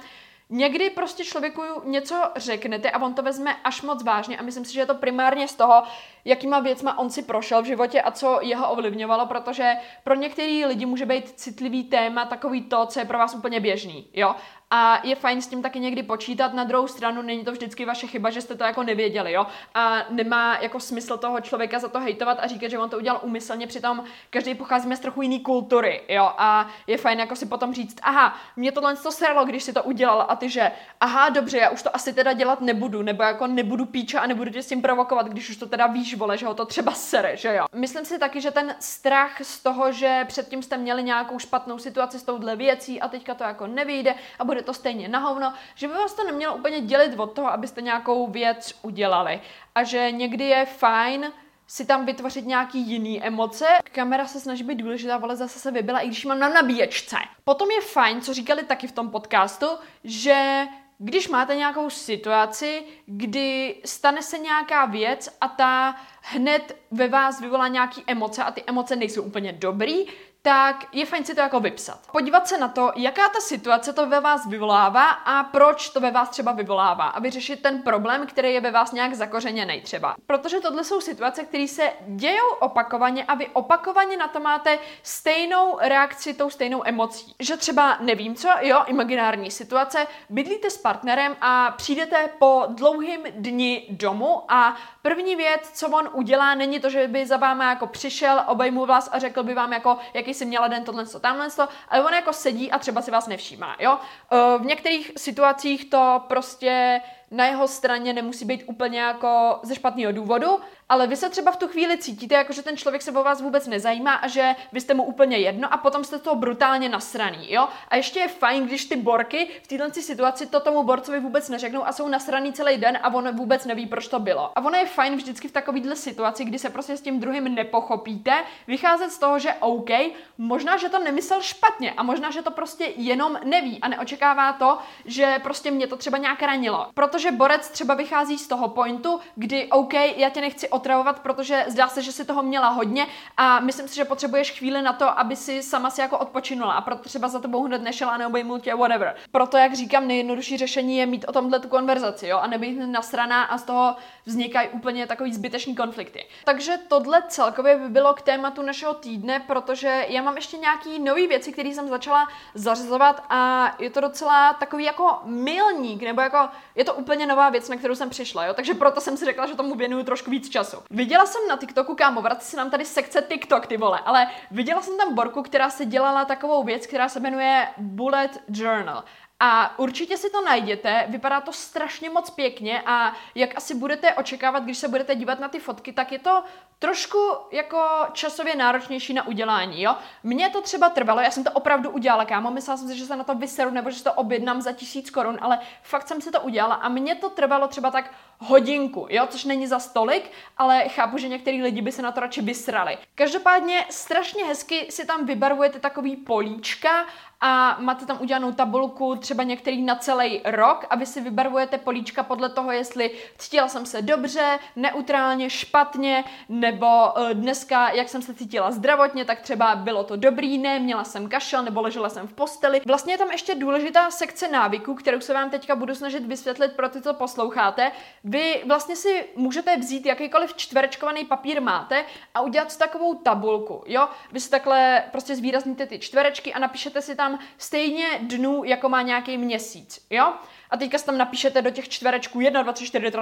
Někdy 0.51 0.91
prostě 0.91 1.25
člověku 1.25 1.63
něco 1.85 2.23
řeknete 2.37 2.91
a 2.91 3.03
on 3.03 3.15
to 3.15 3.23
vezme 3.23 3.57
až 3.65 3.83
moc 3.83 4.05
vážně 4.05 4.39
a 4.39 4.43
myslím 4.43 4.65
si, 4.65 4.75
že 4.75 4.81
je 4.81 4.87
to 4.87 4.95
primárně 4.95 5.49
z 5.49 5.55
toho, 5.55 5.83
jakýma 6.25 6.61
věcma 6.61 6.99
on 6.99 7.11
si 7.11 7.23
prošel 7.23 7.63
v 7.63 7.67
životě 7.67 8.03
a 8.03 8.11
co 8.11 8.39
jeho 8.43 8.71
ovlivňovalo, 8.71 9.27
protože 9.27 9.73
pro 10.05 10.15
některý 10.15 10.65
lidi 10.65 10.87
může 10.87 11.07
být 11.07 11.31
citlivý 11.31 11.85
téma 11.85 12.25
takový 12.25 12.63
to, 12.63 12.87
co 12.87 13.01
je 13.01 13.05
pro 13.05 13.19
vás 13.19 13.35
úplně 13.35 13.61
běžný, 13.61 14.09
jo. 14.13 14.35
A 14.71 15.01
je 15.07 15.15
fajn 15.15 15.43
s 15.43 15.47
tím 15.47 15.63
taky 15.63 15.81
někdy 15.81 16.03
počítat. 16.03 16.55
Na 16.55 16.65
druhou 16.65 16.87
stranu 16.87 17.23
není 17.23 17.45
to 17.45 17.53
vždycky 17.53 17.85
vaše 17.85 18.07
chyba, 18.07 18.31
že 18.31 18.41
jste 18.41 18.55
to 18.55 18.65
jako 18.65 18.83
nevěděli, 18.83 19.33
jo. 19.33 19.47
A 19.75 19.97
nemá 20.11 20.59
jako 20.61 20.81
smysl 20.81 21.17
toho 21.17 21.41
člověka 21.41 21.79
za 21.79 21.89
to 21.89 22.01
hejtovat 22.01 22.39
a 22.41 22.47
říkat, 22.47 22.69
že 22.69 22.79
on 22.79 22.91
to 22.91 22.97
udělal 22.97 23.21
umyslně, 23.23 23.67
přitom 23.67 24.05
každý 24.31 24.55
pocházíme 24.55 24.97
z 24.97 25.01
trochu 25.01 25.23
jiný 25.23 25.41
kultury, 25.41 26.03
jo. 26.09 26.33
A 26.39 26.69
je 26.87 26.99
fajn 26.99 27.19
jako 27.21 27.37
si 27.37 27.47
potom 27.47 27.75
říct, 27.75 27.99
aha, 28.03 28.37
mě 28.57 28.73
tohle 28.73 28.97
to 28.97 29.13
serlo, 29.13 29.45
když 29.45 29.63
si 29.63 29.73
to 29.73 29.83
udělal 29.83 30.27
a 30.29 30.37
ty, 30.37 30.49
že 30.49 30.73
aha, 31.01 31.29
dobře, 31.29 31.59
já 31.59 31.71
už 31.71 31.83
to 31.83 31.97
asi 31.97 32.13
teda 32.13 32.33
dělat 32.33 32.61
nebudu, 32.61 33.03
nebo 33.03 33.23
jako 33.23 33.47
nebudu 33.47 33.87
píča 33.87 34.21
a 34.21 34.27
nebudu 34.27 34.51
tě 34.51 34.63
s 34.63 34.69
tím 34.69 34.83
provokovat, 34.83 35.27
když 35.29 35.51
už 35.51 35.57
to 35.57 35.67
teda 35.67 35.87
víš, 35.87 36.15
vole, 36.15 36.39
že 36.39 36.47
ho 36.47 36.55
to 36.55 36.65
třeba 36.65 36.93
sere, 36.93 37.37
že 37.37 37.55
jo. 37.55 37.65
Myslím 37.75 38.05
si 38.05 38.19
taky, 38.19 38.41
že 38.41 38.51
ten 38.51 38.75
strach 38.81 39.43
z 39.43 39.63
toho, 39.63 39.93
že 39.93 40.25
předtím 40.29 40.63
jste 40.63 40.77
měli 40.77 41.03
nějakou 41.03 41.39
špatnou 41.39 41.79
situaci 41.79 42.19
s 42.19 42.23
touhle 42.23 42.57
věcí 42.57 43.01
a 43.01 43.09
teďka 43.09 43.35
to 43.35 43.45
jako 43.45 43.67
nevyjde 43.67 44.15
a 44.39 44.45
bude 44.45 44.58
to 44.63 44.75
stejně 44.75 45.09
na 45.09 45.19
hovno, 45.19 45.55
že 45.75 45.89
by 45.89 45.95
vás 45.95 46.15
to 46.15 46.25
nemělo 46.25 46.57
úplně 46.57 46.81
dělit 46.81 47.19
od 47.19 47.33
toho, 47.33 47.49
abyste 47.49 47.83
nějakou 47.83 48.27
věc 48.27 48.79
udělali. 48.83 49.41
A 49.75 49.83
že 49.83 50.11
někdy 50.11 50.45
je 50.45 50.67
fajn 50.67 51.33
si 51.67 51.87
tam 51.87 52.07
vytvořit 52.07 52.47
nějaký 52.47 52.79
jiný 52.79 53.23
emoce. 53.23 53.67
Kamera 53.93 54.27
se 54.27 54.41
snaží 54.41 54.65
být 54.65 54.75
důležitá, 54.79 55.17
ale 55.23 55.37
zase 55.37 55.59
se 55.59 55.71
vybila, 55.71 56.01
i 56.01 56.07
když 56.07 56.25
mám 56.25 56.39
na 56.39 56.49
nabíječce. 56.49 57.17
Potom 57.45 57.71
je 57.71 57.81
fajn, 57.81 58.21
co 58.21 58.35
říkali 58.35 58.63
taky 58.63 58.87
v 58.87 58.93
tom 58.93 59.11
podcastu, 59.11 59.67
že 60.05 60.67
když 60.99 61.29
máte 61.29 61.57
nějakou 61.57 61.91
situaci, 61.91 62.83
kdy 63.07 63.77
stane 63.85 64.23
se 64.23 64.39
nějaká 64.39 64.85
věc 64.85 65.37
a 65.41 65.49
ta 65.49 65.97
hned 66.23 66.77
ve 66.91 67.09
vás 67.09 67.41
vyvolá 67.41 67.69
nějaký 67.69 68.05
emoce 68.07 68.45
a 68.45 68.51
ty 68.51 68.65
emoce 68.67 68.97
nejsou 68.97 69.23
úplně 69.23 69.53
dobrý, 69.53 70.07
tak 70.49 70.85
je 70.93 71.07
fajn 71.07 71.25
si 71.25 71.35
to 71.35 71.41
jako 71.41 71.61
vypsat. 71.61 71.99
Podívat 72.13 72.49
se 72.49 72.59
na 72.59 72.69
to, 72.69 72.93
jaká 72.97 73.29
ta 73.29 73.41
situace 73.41 73.93
to 73.93 74.07
ve 74.07 74.21
vás 74.21 74.47
vyvolává 74.47 75.11
a 75.11 75.45
proč 75.45 75.89
to 75.89 76.01
ve 76.01 76.11
vás 76.11 76.29
třeba 76.29 76.53
vyvolává 76.53 77.07
a 77.07 77.21
vyřešit 77.21 77.63
ten 77.63 77.83
problém, 77.83 78.27
který 78.27 78.55
je 78.55 78.61
ve 78.61 78.71
vás 78.71 78.93
nějak 78.93 79.15
zakořeněný 79.15 79.81
třeba. 79.81 80.17
Protože 80.27 80.61
tohle 80.61 80.85
jsou 80.85 81.01
situace, 81.01 81.45
které 81.45 81.69
se 81.69 81.93
dějou 82.07 82.49
opakovaně 82.61 83.25
a 83.25 83.35
vy 83.35 83.47
opakovaně 83.53 84.17
na 84.17 84.29
to 84.29 84.41
máte 84.41 84.79
stejnou 85.03 85.79
reakci, 85.81 86.35
tou 86.35 86.51
stejnou 86.51 86.83
emocí. 86.85 87.35
Že 87.41 87.57
třeba 87.57 87.97
nevím 88.01 88.35
co, 88.35 88.49
jo, 88.61 88.83
imaginární 88.87 89.51
situace, 89.51 90.07
bydlíte 90.31 90.71
s 90.71 90.79
partnerem 90.79 91.37
a 91.41 91.71
přijdete 91.77 92.29
po 92.39 92.65
dlouhém 92.69 93.21
dni 93.31 93.87
domů 93.91 94.43
a 94.49 94.77
první 95.09 95.37
věc, 95.37 95.71
co 95.73 95.89
on 95.89 96.11
udělá, 96.13 96.55
není 96.55 96.81
to, 96.81 96.91
že 96.91 97.09
by 97.09 97.27
za 97.27 97.37
váma 97.37 97.71
jako 97.71 97.87
přišel, 97.87 98.45
obejmul 98.47 98.87
vás 98.87 99.09
a 99.13 99.19
řekl 99.19 99.43
by 99.43 99.55
vám 99.55 99.73
jako, 99.73 99.99
jaký 100.15 100.35
jsi 100.35 100.45
měla 100.45 100.69
den 100.69 100.85
tohle, 100.85 101.05
tamhle, 101.21 101.49
ale 101.89 102.05
on 102.05 102.15
jako 102.15 102.33
sedí 102.33 102.71
a 102.71 102.79
třeba 102.79 103.03
si 103.03 103.11
vás 103.11 103.27
nevšímá, 103.27 103.77
jo. 103.81 103.99
Eh, 104.33 104.59
v 104.59 104.65
některých 104.65 105.13
situacích 105.17 105.91
to 105.91 106.23
prostě 106.29 107.01
na 107.31 107.47
jeho 107.47 107.69
straně 107.69 108.13
nemusí 108.13 108.45
být 108.45 108.65
úplně 108.67 109.01
jako 109.01 109.59
ze 109.63 109.75
špatného 109.75 110.13
důvodu, 110.13 110.61
ale 110.89 111.07
vy 111.07 111.17
se 111.17 111.31
třeba 111.31 111.53
v 111.53 111.57
tu 111.57 111.69
chvíli 111.69 111.99
cítíte, 111.99 112.35
jako 112.35 112.53
že 112.53 112.63
ten 112.63 112.77
člověk 112.77 113.03
se 113.03 113.11
o 113.11 113.23
vás 113.23 113.41
vůbec 113.41 113.67
nezajímá 113.67 114.15
a 114.15 114.29
že 114.29 114.57
vy 114.73 114.81
jste 114.81 114.95
mu 114.95 115.05
úplně 115.05 115.37
jedno 115.37 115.73
a 115.73 115.77
potom 115.77 116.05
jste 116.05 116.19
toho 116.19 116.37
brutálně 116.37 116.89
nasraný, 116.89 117.53
jo? 117.53 117.69
A 117.89 117.97
ještě 117.97 118.21
je 118.21 118.29
fajn, 118.29 118.67
když 118.67 118.85
ty 118.85 118.97
borky 118.97 119.49
v 119.63 119.67
této 119.67 120.01
situaci 120.01 120.47
to 120.47 120.61
tomu 120.61 120.83
borcovi 120.83 121.21
vůbec 121.21 121.49
neřeknou 121.49 121.87
a 121.87 121.93
jsou 121.93 122.09
nasraný 122.09 122.53
celý 122.53 122.77
den 122.77 122.99
a 123.03 123.15
on 123.15 123.37
vůbec 123.37 123.65
neví, 123.65 123.87
proč 123.87 124.09
to 124.09 124.19
bylo. 124.19 124.59
A 124.59 124.65
ono 124.65 124.79
je 124.79 124.87
fajn 124.87 125.17
vždycky 125.17 125.49
v 125.49 125.53
takovýhle 125.53 125.97
situaci, 125.97 126.45
kdy 126.45 126.59
se 126.59 126.71
prostě 126.71 126.97
s 126.97 127.01
tím 127.01 127.21
druhým 127.21 127.55
nepochopíte, 127.55 128.45
vycházet 128.67 129.13
z 129.13 129.19
toho, 129.19 129.39
že 129.39 129.55
OK, 129.61 129.91
možná, 130.39 130.77
že 130.77 130.89
to 130.89 130.99
nemyslel 130.99 131.43
špatně 131.43 131.93
a 131.93 132.03
možná, 132.03 132.31
že 132.31 132.43
to 132.43 132.51
prostě 132.51 132.93
jenom 132.97 133.39
neví 133.45 133.79
a 133.81 133.89
neočekává 133.89 134.53
to, 134.53 134.79
že 135.05 135.39
prostě 135.43 135.71
mě 135.71 135.87
to 135.87 135.97
třeba 135.97 136.19
nějak 136.19 136.43
ranilo. 136.43 136.87
Protože 136.95 137.33
borec 137.33 137.69
třeba 137.69 137.95
vychází 137.95 138.39
z 138.39 138.49
toho 138.49 138.69
pointu, 138.69 139.21
kdy 139.35 139.67
OK, 139.71 139.95
já 139.95 140.31
tě 140.31 140.41
nechci 140.41 140.69
otravovat, 140.79 141.21
protože 141.21 141.65
zdá 141.69 141.89
se, 141.89 142.03
že 142.03 142.13
si 142.13 142.25
toho 142.25 142.43
měla 142.43 142.69
hodně 142.69 143.07
a 143.37 143.61
myslím 143.61 143.89
si, 143.89 143.95
že 143.95 144.05
potřebuješ 144.05 144.59
chvíli 144.59 144.83
na 144.83 144.93
to, 144.93 145.19
aby 145.19 145.37
si 145.37 145.63
sama 145.63 145.91
si 145.91 146.01
jako 146.01 146.19
odpočinula 146.19 146.73
a 146.73 146.81
proto 146.81 147.03
třeba 147.03 147.29
za 147.29 147.39
tebou 147.39 147.65
hned 147.65 147.83
nešela 147.83 148.13
a 148.13 148.17
neobejmul 148.17 148.61
tě, 148.61 148.75
whatever. 148.75 149.15
Proto, 149.33 149.57
jak 149.57 149.75
říkám, 149.75 150.09
nejjednodušší 150.09 150.57
řešení 150.57 150.99
je 150.99 151.07
mít 151.07 151.25
o 151.29 151.33
tomhle 151.33 151.61
tu 151.61 151.69
konverzaci, 151.69 152.27
jo, 152.27 152.39
a 152.39 152.47
nebýt 152.47 152.79
nasraná 152.87 153.43
a 153.45 153.59
z 153.59 153.63
toho 153.63 153.97
vznikají 154.27 154.69
úplně 154.69 155.07
takový 155.07 155.35
zbytečný 155.35 155.77
konflikty. 155.77 156.27
Takže 156.45 156.79
tohle 156.89 157.23
celkově 157.29 157.79
by 157.79 157.89
bylo 157.89 158.15
k 158.15 158.23
tématu 158.23 158.63
našeho 158.63 158.95
týdne, 158.95 159.41
protože 159.41 160.07
já 160.09 160.23
mám 160.23 160.37
ještě 160.37 160.57
nějaký 160.57 160.99
nové 160.99 161.27
věci, 161.27 161.53
které 161.53 161.69
jsem 161.69 161.89
začala 161.89 162.29
zařazovat 162.55 163.25
a 163.31 163.73
je 163.79 163.91
to 163.91 164.01
docela 164.01 164.53
takový 164.53 164.85
jako 164.85 165.19
milník, 165.25 166.03
nebo 166.03 166.21
jako 166.21 166.49
je 166.75 166.85
to 166.85 166.95
úplně 166.95 167.27
nová 167.27 167.51
věc, 167.51 167.69
na 167.69 167.77
kterou 167.77 167.95
jsem 167.95 168.11
přišla, 168.11 168.45
jo, 168.45 168.55
takže 168.55 168.75
proto 168.75 169.01
jsem 169.01 169.17
si 169.17 169.25
řekla, 169.25 169.47
že 169.47 169.55
tomu 169.55 169.75
věnuju 169.75 170.05
trošku 170.05 170.31
víc 170.31 170.49
času 170.49 170.68
času. 170.69 170.83
Viděla 170.91 171.27
jsem 171.27 171.49
na 171.49 171.57
TikToku, 171.57 171.95
kámo, 171.95 172.23
vrací 172.23 172.47
se 172.47 172.57
nám 172.57 172.71
tady 172.71 172.85
sekce 172.85 173.23
TikTok, 173.29 173.67
ty 173.67 173.77
vole, 173.77 174.01
ale 174.05 174.27
viděla 174.51 174.83
jsem 174.83 174.99
tam 174.99 175.15
Borku, 175.15 175.43
která 175.43 175.71
se 175.71 175.87
dělala 175.87 176.25
takovou 176.25 176.65
věc, 176.65 176.87
která 176.87 177.09
se 177.09 177.21
jmenuje 177.21 177.69
Bullet 177.77 178.43
Journal. 178.49 179.05
A 179.41 179.79
určitě 179.79 180.17
si 180.17 180.31
to 180.31 180.41
najděte, 180.45 181.05
vypadá 181.09 181.41
to 181.41 181.53
strašně 181.53 182.11
moc 182.11 182.31
pěkně 182.31 182.83
a 182.87 183.13
jak 183.35 183.57
asi 183.57 183.75
budete 183.75 184.15
očekávat, 184.15 184.63
když 184.63 184.79
se 184.79 184.89
budete 184.89 185.15
dívat 185.15 185.41
na 185.41 185.49
ty 185.49 185.59
fotky, 185.59 185.93
tak 185.93 186.13
je 186.13 186.19
to 186.19 186.43
trošku 186.79 187.19
jako 187.53 187.79
časově 188.13 188.57
náročnější 188.57 189.15
na 189.15 189.27
udělání, 189.27 189.83
jo. 189.83 189.97
Mně 190.23 190.49
to 190.49 190.61
třeba 190.61 190.91
trvalo, 190.91 191.21
já 191.21 191.31
jsem 191.31 191.45
to 191.45 191.51
opravdu 191.51 191.91
udělala, 191.91 192.25
kámo, 192.25 192.51
myslela 192.51 192.77
jsem 192.77 192.89
si, 192.89 192.99
že 192.99 193.07
se 193.07 193.17
na 193.17 193.25
to 193.25 193.35
vyseru 193.35 193.71
nebo 193.71 193.91
že 193.91 194.05
to 194.05 194.13
objednám 194.13 194.61
za 194.61 194.73
tisíc 194.73 195.11
korun, 195.11 195.39
ale 195.41 195.59
fakt 195.83 196.09
jsem 196.09 196.21
si 196.21 196.31
to 196.31 196.41
udělala 196.41 196.75
a 196.75 196.89
mně 196.89 197.15
to 197.15 197.31
trvalo 197.31 197.69
třeba 197.69 197.91
tak 197.91 198.11
hodinku, 198.39 199.07
jo, 199.11 199.27
což 199.31 199.45
není 199.45 199.67
za 199.67 199.79
stolik, 199.79 200.31
ale 200.57 200.89
chápu, 200.89 201.19
že 201.19 201.29
některý 201.29 201.63
lidi 201.63 201.83
by 201.83 201.93
se 201.93 202.03
na 202.03 202.13
to 202.13 202.21
radši 202.21 202.43
vysrali. 202.43 202.99
Každopádně 203.15 203.85
strašně 203.91 204.45
hezky 204.45 204.87
si 204.91 205.07
tam 205.07 205.27
vybarvujete 205.27 205.79
takový 205.81 206.17
políčka 206.17 207.07
a 207.41 207.77
máte 207.81 208.07
tam 208.07 208.21
udělanou 208.21 208.53
tabulku 208.53 209.17
třeba 209.17 209.43
některý 209.43 209.83
na 209.83 209.97
celý 209.97 210.41
rok 210.45 210.87
a 210.91 210.97
vy 210.97 211.07
si 211.07 211.21
vybarvujete 211.21 211.79
políčka 211.79 212.23
podle 212.23 212.49
toho, 212.49 212.73
jestli 212.73 213.11
cítila 213.39 213.69
jsem 213.69 213.87
se 213.87 214.03
dobře, 214.03 214.59
neutrálně, 214.77 215.51
špatně, 215.51 216.25
nebo 216.49 216.87
uh, 216.87 217.31
dneska, 217.31 217.91
jak 217.91 218.09
jsem 218.09 218.23
se 218.23 218.35
cítila 218.35 218.71
zdravotně, 218.71 219.25
tak 219.25 219.41
třeba 219.41 219.77
bylo 219.77 220.05
to 220.05 220.17
dobrý, 220.17 220.59
ne, 220.59 220.79
měla 220.79 221.05
jsem 221.05 221.29
kašel, 221.29 221.63
nebo 221.63 221.81
ležela 221.81 222.09
jsem 222.09 222.27
v 222.27 222.33
posteli. 222.33 222.81
Vlastně 222.87 223.15
je 223.15 223.19
tam 223.19 223.31
ještě 223.31 223.55
důležitá 223.55 224.11
sekce 224.11 224.49
návyků, 224.49 224.95
kterou 224.95 225.21
se 225.21 225.35
vám 225.35 225.51
teďka 225.51 225.77
budu 225.77 225.95
snažit 225.95 226.27
vysvětlit 226.27 226.73
pro 226.73 226.89
ty, 226.89 227.03
co 227.03 227.15
posloucháte. 227.15 227.93
Vy 228.29 228.63
vlastně 228.67 228.97
si 228.97 229.25
můžete 229.37 229.77
vzít 229.77 230.07
jakýkoliv 230.07 230.55
čtverečkovaný 230.55 231.25
papír 231.25 231.63
máte 231.63 232.05
a 232.35 232.41
udělat 232.41 232.73
si 232.73 232.79
takovou 232.79 233.15
tabulku, 233.15 233.83
jo? 233.87 234.09
Vy 234.33 234.41
si 234.41 234.51
takhle 234.51 235.05
prostě 235.13 235.37
zvýrazníte 235.37 235.87
ty 235.87 235.99
čtverečky 235.99 236.55
a 236.55 236.59
napíšete 236.59 237.03
si 237.03 237.17
tam 237.17 237.39
stejně 237.59 238.07
dnů, 238.21 238.65
jako 238.65 238.89
má 238.89 239.03
nějaký 239.03 239.39
měsíc, 239.39 240.07
jo? 240.11 240.33
A 240.71 240.77
teďka 240.77 240.99
si 240.99 241.07
tam 241.07 241.19
napíšete 241.19 241.63
do 241.63 241.71
těch 241.71 241.89
čtverečků 241.89 242.41
1, 242.41 242.63
2, 242.63 242.73
3, 242.73 242.87
4, 242.87 243.13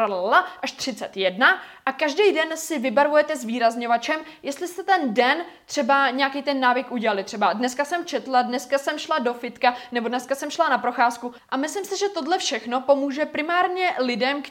až 0.62 0.72
31 0.72 1.62
a 1.86 1.92
každý 1.92 2.32
den 2.32 2.56
si 2.56 2.78
vybarvujete 2.78 3.36
zvýrazňovačem, 3.36 4.20
jestli 4.42 4.68
jste 4.68 4.82
ten 4.82 5.14
den 5.14 5.44
třeba 5.66 6.10
nějaký 6.10 6.42
ten 6.42 6.60
návyk 6.60 6.92
udělali. 6.92 7.24
Třeba 7.24 7.52
dneska 7.52 7.84
jsem 7.84 8.04
četla, 8.04 8.42
dneska 8.42 8.78
jsem 8.78 8.98
šla 8.98 9.18
do 9.18 9.34
fitka, 9.34 9.74
nebo 9.92 10.08
dneska 10.08 10.34
jsem 10.34 10.50
šla 10.50 10.68
na 10.68 10.78
procházku. 10.78 11.34
A 11.48 11.56
myslím 11.56 11.84
si, 11.84 11.98
že 11.98 12.08
tohle 12.08 12.38
všechno 12.38 12.80
pomůže 12.80 13.24
primárně 13.24 13.94
lidem, 13.98 14.42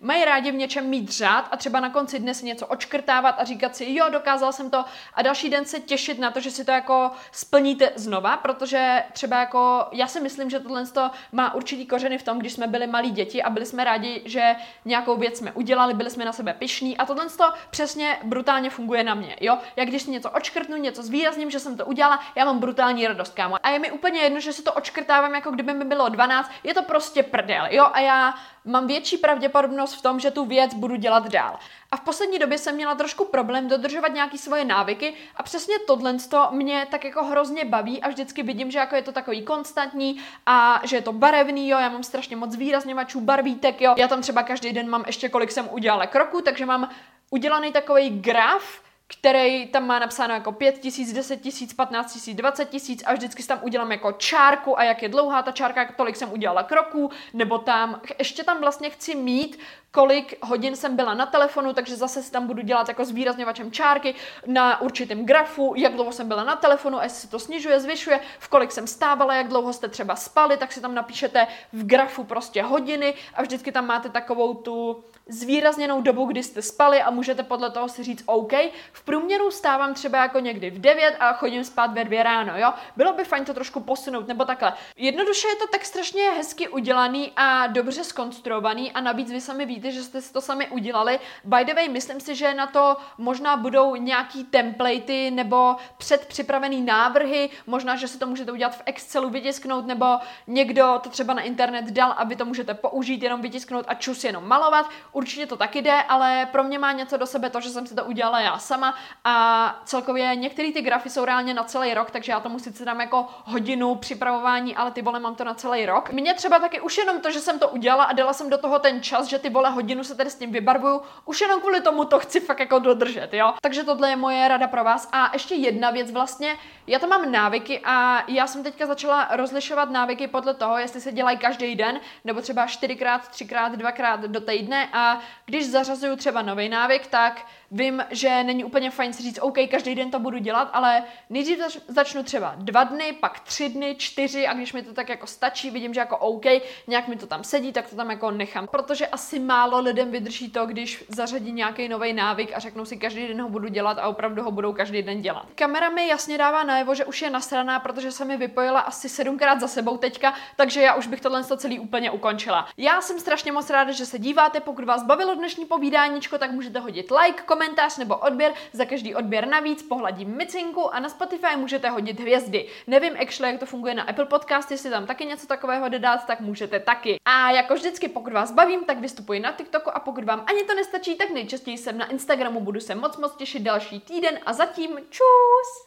mají 0.00 0.24
rádi 0.24 0.50
v 0.50 0.54
něčem 0.54 0.86
mít 0.86 1.08
řád 1.08 1.48
a 1.50 1.56
třeba 1.56 1.80
na 1.80 1.90
konci 1.90 2.18
dne 2.18 2.34
si 2.34 2.46
něco 2.46 2.66
očkrtávat 2.66 3.34
a 3.38 3.44
říkat 3.44 3.76
si, 3.76 3.86
jo, 3.88 4.08
dokázal 4.08 4.52
jsem 4.52 4.70
to 4.70 4.84
a 5.14 5.22
další 5.22 5.48
den 5.48 5.64
se 5.64 5.80
těšit 5.80 6.18
na 6.18 6.30
to, 6.30 6.40
že 6.40 6.50
si 6.50 6.64
to 6.64 6.70
jako 6.70 7.10
splníte 7.32 7.92
znova, 7.94 8.36
protože 8.36 9.04
třeba 9.12 9.40
jako 9.40 9.86
já 9.92 10.06
si 10.06 10.20
myslím, 10.20 10.50
že 10.50 10.60
tohle 10.60 10.84
má 11.32 11.54
určitý 11.54 11.86
kořeny 11.86 12.18
v 12.18 12.22
tom, 12.22 12.38
když 12.38 12.52
jsme 12.52 12.66
byli 12.66 12.86
malí 12.86 13.10
děti 13.10 13.42
a 13.42 13.50
byli 13.50 13.66
jsme 13.66 13.84
rádi, 13.84 14.22
že 14.24 14.56
nějakou 14.84 15.16
věc 15.16 15.38
jsme 15.38 15.52
udělali, 15.52 15.94
byli 15.94 16.10
jsme 16.10 16.24
na 16.24 16.32
sebe 16.32 16.54
pišní 16.54 16.96
a 16.96 17.06
tohle 17.06 17.26
přesně 17.70 18.18
brutálně 18.22 18.70
funguje 18.70 19.04
na 19.04 19.14
mě, 19.14 19.36
jo? 19.40 19.58
Jak 19.76 19.88
když 19.88 20.02
si 20.02 20.10
něco 20.10 20.30
očkrtnu, 20.30 20.76
něco 20.76 21.02
zvýrazním, 21.02 21.50
že 21.50 21.60
jsem 21.60 21.76
to 21.76 21.86
udělala, 21.86 22.20
já 22.34 22.44
mám 22.44 22.58
brutální 22.58 23.06
radost, 23.06 23.34
kámo. 23.34 23.56
A 23.62 23.70
je 23.70 23.78
mi 23.78 23.90
úplně 23.90 24.20
jedno, 24.20 24.40
že 24.40 24.52
si 24.52 24.62
to 24.62 24.72
očkrtávám, 24.72 25.34
jako 25.34 25.50
kdyby 25.50 25.74
mi 25.74 25.84
bylo 25.84 26.08
12, 26.08 26.50
je 26.64 26.74
to 26.74 26.82
prostě 26.82 27.22
prdel, 27.22 27.66
jo? 27.70 27.86
A 27.92 28.00
já 28.00 28.34
mám 28.66 28.86
větší 28.86 29.16
pravděpodobnost 29.16 29.94
v 29.94 30.02
tom, 30.02 30.20
že 30.20 30.30
tu 30.30 30.44
věc 30.44 30.74
budu 30.74 30.96
dělat 30.96 31.28
dál. 31.28 31.58
A 31.90 31.96
v 31.96 32.00
poslední 32.00 32.38
době 32.38 32.58
jsem 32.58 32.74
měla 32.74 32.94
trošku 32.94 33.24
problém 33.24 33.68
dodržovat 33.68 34.08
nějaké 34.08 34.38
svoje 34.38 34.64
návyky 34.64 35.14
a 35.36 35.42
přesně 35.42 35.74
tohle 35.86 36.16
mě 36.50 36.86
tak 36.90 37.04
jako 37.04 37.24
hrozně 37.24 37.64
baví 37.64 38.02
a 38.02 38.08
vždycky 38.08 38.42
vidím, 38.42 38.70
že 38.70 38.78
jako 38.78 38.96
je 38.96 39.02
to 39.02 39.12
takový 39.12 39.42
konstantní 39.42 40.20
a 40.46 40.80
že 40.84 40.96
je 40.96 41.02
to 41.02 41.12
barevný, 41.12 41.68
jo, 41.68 41.78
já 41.78 41.88
mám 41.88 42.02
strašně 42.02 42.36
moc 42.36 42.56
výrazněvačů, 42.56 43.20
barvítek, 43.20 43.80
jo. 43.80 43.94
Já 43.98 44.08
tam 44.08 44.22
třeba 44.22 44.42
každý 44.42 44.72
den 44.72 44.88
mám 44.88 45.04
ještě 45.06 45.28
kolik 45.28 45.50
jsem 45.50 45.68
udělala 45.72 46.06
kroků, 46.06 46.40
takže 46.40 46.66
mám 46.66 46.90
udělaný 47.30 47.72
takový 47.72 48.10
graf, 48.10 48.85
který 49.08 49.66
tam 49.66 49.86
má 49.86 49.98
napsáno 49.98 50.34
jako 50.34 50.52
5 50.52 50.78
tisíc, 50.78 51.12
10 51.12 51.36
tisíc, 51.36 51.74
15 51.74 52.12
tisíc, 52.12 52.36
20 52.36 52.64
tisíc 52.70 53.02
a 53.06 53.12
vždycky 53.12 53.42
tam 53.42 53.58
udělám 53.62 53.92
jako 53.92 54.12
čárku 54.12 54.78
a 54.78 54.84
jak 54.84 55.02
je 55.02 55.08
dlouhá 55.08 55.42
ta 55.42 55.52
čárka, 55.52 55.92
tolik 55.96 56.16
jsem 56.16 56.32
udělala 56.32 56.62
kroků, 56.62 57.10
nebo 57.34 57.58
tam, 57.58 58.00
ještě 58.18 58.44
tam 58.44 58.60
vlastně 58.60 58.90
chci 58.90 59.14
mít, 59.14 59.58
kolik 59.96 60.34
hodin 60.42 60.76
jsem 60.76 60.96
byla 60.96 61.14
na 61.14 61.26
telefonu, 61.26 61.72
takže 61.72 61.96
zase 61.96 62.22
si 62.22 62.32
tam 62.32 62.46
budu 62.46 62.62
dělat 62.62 62.88
jako 62.88 63.04
zvýrazňovačem 63.04 63.72
čárky 63.72 64.14
na 64.46 64.80
určitém 64.80 65.26
grafu, 65.26 65.74
jak 65.76 65.94
dlouho 65.94 66.12
jsem 66.12 66.28
byla 66.28 66.44
na 66.44 66.56
telefonu, 66.56 66.98
jestli 67.02 67.20
se 67.20 67.28
to 67.28 67.38
snižuje, 67.38 67.80
zvyšuje, 67.80 68.20
v 68.38 68.48
kolik 68.48 68.72
jsem 68.72 68.86
stávala, 68.86 69.34
jak 69.34 69.48
dlouho 69.48 69.72
jste 69.72 69.88
třeba 69.88 70.16
spali, 70.16 70.56
tak 70.56 70.72
si 70.72 70.80
tam 70.80 70.94
napíšete 70.94 71.46
v 71.72 71.86
grafu 71.86 72.24
prostě 72.24 72.62
hodiny 72.62 73.14
a 73.34 73.42
vždycky 73.42 73.72
tam 73.72 73.86
máte 73.86 74.08
takovou 74.08 74.54
tu 74.54 75.04
zvýrazněnou 75.28 76.02
dobu, 76.02 76.24
kdy 76.24 76.42
jste 76.42 76.62
spali 76.62 77.02
a 77.02 77.10
můžete 77.10 77.42
podle 77.42 77.70
toho 77.70 77.88
si 77.88 78.02
říct 78.02 78.22
OK, 78.26 78.52
v 78.92 79.04
průměru 79.04 79.50
stávám 79.50 79.94
třeba 79.94 80.18
jako 80.18 80.38
někdy 80.40 80.70
v 80.70 80.78
9 80.78 81.16
a 81.20 81.32
chodím 81.32 81.64
spát 81.64 81.92
ve 81.92 82.04
2 82.04 82.22
ráno, 82.22 82.52
jo. 82.56 82.72
Bylo 82.96 83.12
by 83.12 83.24
fajn 83.24 83.44
to 83.44 83.54
trošku 83.54 83.80
posunout, 83.80 84.28
nebo 84.28 84.44
takhle. 84.44 84.72
Jednoduše 84.96 85.48
je 85.48 85.56
to 85.56 85.66
tak 85.66 85.84
strašně 85.84 86.30
hezky 86.30 86.68
udělaný 86.68 87.32
a 87.36 87.66
dobře 87.66 88.04
skonstruovaný 88.04 88.92
a 88.92 89.00
navíc 89.00 89.30
vy 89.30 89.40
sami 89.40 89.66
víte, 89.66 89.85
že 89.92 90.02
jste 90.02 90.20
si 90.20 90.32
to 90.32 90.40
sami 90.40 90.68
udělali. 90.68 91.20
By 91.44 91.64
the 91.64 91.74
way, 91.74 91.88
myslím 91.88 92.20
si, 92.20 92.34
že 92.34 92.54
na 92.54 92.66
to 92.66 92.96
možná 93.18 93.56
budou 93.56 93.96
nějaký 93.96 94.44
templatey 94.44 95.30
nebo 95.30 95.76
předpřipravený 95.98 96.82
návrhy, 96.82 97.50
možná, 97.66 97.96
že 97.96 98.08
si 98.08 98.18
to 98.18 98.26
můžete 98.26 98.52
udělat 98.52 98.76
v 98.76 98.82
Excelu, 98.86 99.30
vytisknout, 99.30 99.86
nebo 99.86 100.06
někdo 100.46 101.00
to 101.02 101.08
třeba 101.10 101.34
na 101.34 101.42
internet 101.42 101.84
dal 101.84 102.14
a 102.16 102.24
vy 102.24 102.36
to 102.36 102.44
můžete 102.44 102.74
použít, 102.74 103.22
jenom 103.22 103.42
vytisknout 103.42 103.84
a 103.88 103.94
čus 103.94 104.24
jenom 104.24 104.48
malovat. 104.48 104.86
Určitě 105.12 105.46
to 105.46 105.56
taky 105.56 105.82
jde, 105.82 106.02
ale 106.02 106.48
pro 106.52 106.64
mě 106.64 106.78
má 106.78 106.92
něco 106.92 107.16
do 107.16 107.26
sebe 107.26 107.50
to, 107.50 107.60
že 107.60 107.70
jsem 107.70 107.86
si 107.86 107.94
to 107.94 108.04
udělala 108.04 108.40
já 108.40 108.58
sama 108.58 108.94
a 109.24 109.76
celkově 109.84 110.36
některé 110.36 110.72
ty 110.72 110.82
grafy 110.82 111.10
jsou 111.10 111.24
reálně 111.24 111.54
na 111.54 111.64
celý 111.64 111.94
rok, 111.94 112.10
takže 112.10 112.32
já 112.32 112.40
tomu 112.40 112.58
sice 112.58 112.84
dám 112.84 113.00
jako 113.00 113.26
hodinu 113.44 113.94
připravování, 113.94 114.76
ale 114.76 114.90
ty 114.90 115.02
vole 115.02 115.20
mám 115.20 115.34
to 115.34 115.44
na 115.44 115.54
celý 115.54 115.86
rok. 115.86 116.10
Mně 116.10 116.34
třeba 116.34 116.58
taky 116.58 116.80
už 116.80 116.98
jenom 116.98 117.20
to, 117.20 117.30
že 117.30 117.40
jsem 117.40 117.58
to 117.58 117.68
udělala 117.68 118.04
a 118.04 118.12
dala 118.12 118.32
jsem 118.32 118.50
do 118.50 118.58
toho 118.58 118.78
ten 118.78 119.02
čas, 119.02 119.26
že 119.26 119.38
ty 119.38 119.50
vole 119.50 119.70
hodinu 119.76 120.04
se 120.04 120.14
tady 120.14 120.30
s 120.30 120.34
tím 120.34 120.52
vybarvuju, 120.52 121.02
už 121.24 121.40
jenom 121.40 121.60
kvůli 121.60 121.80
tomu 121.80 122.04
to 122.04 122.18
chci 122.18 122.40
fakt 122.40 122.60
jako 122.60 122.78
dodržet, 122.78 123.34
jo. 123.34 123.54
Takže 123.62 123.84
tohle 123.84 124.10
je 124.10 124.16
moje 124.16 124.48
rada 124.48 124.68
pro 124.68 124.84
vás. 124.84 125.08
A 125.12 125.30
ještě 125.32 125.54
jedna 125.54 125.90
věc 125.90 126.10
vlastně, 126.10 126.56
já 126.86 126.98
to 126.98 127.06
mám 127.06 127.32
návyky 127.32 127.80
a 127.84 128.24
já 128.30 128.46
jsem 128.46 128.62
teďka 128.62 128.86
začala 128.86 129.28
rozlišovat 129.32 129.90
návyky 129.90 130.26
podle 130.26 130.54
toho, 130.54 130.78
jestli 130.78 131.00
se 131.00 131.12
dělají 131.12 131.38
každý 131.38 131.74
den, 131.74 132.00
nebo 132.24 132.40
třeba 132.40 132.66
čtyřikrát, 132.66 133.28
třikrát, 133.28 133.72
dvakrát 133.72 134.20
do 134.20 134.40
týdne 134.40 134.88
a 134.92 135.20
když 135.46 135.70
zařazuju 135.70 136.16
třeba 136.16 136.42
nový 136.42 136.68
návyk, 136.68 137.06
tak 137.06 137.46
vím, 137.70 138.04
že 138.10 138.44
není 138.44 138.64
úplně 138.64 138.90
fajn 138.90 139.12
si 139.12 139.22
říct, 139.22 139.38
OK, 139.42 139.58
každý 139.70 139.94
den 139.94 140.10
to 140.10 140.18
budu 140.18 140.38
dělat, 140.38 140.70
ale 140.72 141.02
nejdřív 141.30 141.58
začnu 141.88 142.22
třeba 142.22 142.54
dva 142.58 142.84
dny, 142.84 143.12
pak 143.12 143.40
tři 143.40 143.68
dny, 143.68 143.94
čtyři 143.98 144.46
a 144.46 144.54
když 144.54 144.72
mi 144.72 144.82
to 144.82 144.92
tak 144.94 145.08
jako 145.08 145.26
stačí, 145.26 145.70
vidím, 145.70 145.94
že 145.94 146.00
jako 146.00 146.16
OK, 146.16 146.44
nějak 146.86 147.08
mi 147.08 147.16
to 147.16 147.26
tam 147.26 147.44
sedí, 147.44 147.72
tak 147.72 147.90
to 147.90 147.96
tam 147.96 148.10
jako 148.10 148.30
nechám. 148.30 148.66
Protože 148.66 149.06
asi 149.06 149.38
málo 149.56 149.80
lidem 149.80 150.10
vydrží 150.10 150.50
to, 150.50 150.66
když 150.66 151.04
zařadí 151.08 151.52
nějaký 151.52 151.88
nový 151.88 152.12
návyk 152.12 152.52
a 152.54 152.58
řeknou 152.58 152.84
si, 152.84 152.96
každý 152.96 153.28
den 153.28 153.42
ho 153.42 153.48
budu 153.48 153.68
dělat 153.68 153.98
a 153.98 154.08
opravdu 154.08 154.42
ho 154.42 154.50
budou 154.50 154.72
každý 154.72 155.02
den 155.02 155.22
dělat. 155.22 155.46
Kamera 155.54 155.88
mi 155.88 156.08
jasně 156.08 156.38
dává 156.38 156.62
najevo, 156.62 156.94
že 156.94 157.04
už 157.04 157.22
je 157.22 157.30
nasraná, 157.30 157.80
protože 157.80 158.12
se 158.12 158.24
mi 158.24 158.36
vypojila 158.36 158.80
asi 158.80 159.08
sedmkrát 159.08 159.60
za 159.60 159.68
sebou 159.68 159.96
teďka, 159.96 160.34
takže 160.56 160.82
já 160.82 160.94
už 160.94 161.06
bych 161.06 161.20
tohle 161.20 161.44
celý 161.44 161.78
úplně 161.78 162.10
ukončila. 162.10 162.68
Já 162.76 163.00
jsem 163.00 163.20
strašně 163.20 163.52
moc 163.52 163.70
ráda, 163.70 163.92
že 163.92 164.06
se 164.06 164.18
díváte, 164.18 164.60
pokud 164.60 164.84
vás 164.84 165.02
bavilo 165.02 165.34
dnešní 165.34 165.64
povídáníčko, 165.64 166.38
tak 166.38 166.50
můžete 166.50 166.78
hodit 166.78 167.10
like, 167.10 167.42
komentář 167.42 167.98
nebo 167.98 168.16
odběr. 168.16 168.52
Za 168.72 168.84
každý 168.84 169.14
odběr 169.14 169.48
navíc 169.48 169.82
pohladím 169.82 170.36
micinku 170.36 170.94
a 170.94 171.00
na 171.00 171.08
Spotify 171.08 171.56
můžete 171.56 171.90
hodit 171.90 172.20
hvězdy. 172.20 172.68
Nevím 172.86 173.12
actually, 173.22 173.52
jak 173.52 173.60
to 173.60 173.66
funguje 173.66 173.94
na 173.94 174.02
Apple 174.02 174.26
Podcast, 174.26 174.70
jestli 174.70 174.90
tam 174.90 175.06
taky 175.06 175.26
něco 175.26 175.46
takového 175.46 175.88
dát, 175.88 176.26
tak 176.26 176.40
můžete 176.40 176.80
taky. 176.80 177.16
A 177.24 177.50
jako 177.50 177.74
vždycky, 177.74 178.08
pokud 178.08 178.32
vás 178.32 178.52
bavím, 178.52 178.84
tak 178.84 178.98
vystupuji 178.98 179.40
na 179.46 179.52
TikToku 179.52 179.96
a 179.96 180.00
pokud 180.00 180.24
vám 180.24 180.44
ani 180.48 180.64
to 180.64 180.74
nestačí, 180.74 181.16
tak 181.16 181.30
nejčastěji 181.30 181.78
jsem 181.78 181.98
na 181.98 182.10
Instagramu. 182.10 182.60
Budu 182.60 182.80
se 182.80 182.94
moc 182.94 183.16
moc 183.16 183.36
těšit 183.36 183.62
další 183.62 184.00
týden 184.00 184.38
a 184.46 184.52
zatím 184.52 184.98
čus! 185.10 185.84